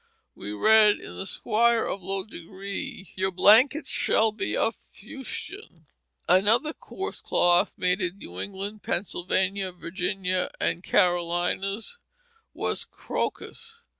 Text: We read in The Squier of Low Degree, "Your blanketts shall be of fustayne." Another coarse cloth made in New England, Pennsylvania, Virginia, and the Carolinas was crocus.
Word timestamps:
We 0.33 0.51
read 0.51 0.99
in 0.99 1.15
The 1.17 1.27
Squier 1.27 1.85
of 1.87 2.01
Low 2.01 2.23
Degree, 2.23 3.11
"Your 3.15 3.29
blanketts 3.29 3.91
shall 3.91 4.31
be 4.31 4.57
of 4.57 4.75
fustayne." 4.75 5.85
Another 6.27 6.73
coarse 6.73 7.21
cloth 7.21 7.75
made 7.77 8.01
in 8.01 8.17
New 8.17 8.41
England, 8.41 8.81
Pennsylvania, 8.81 9.71
Virginia, 9.71 10.49
and 10.59 10.79
the 10.79 10.81
Carolinas 10.81 11.99
was 12.51 12.83
crocus. 12.83 13.81